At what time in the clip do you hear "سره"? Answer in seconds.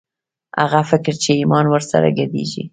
1.91-2.07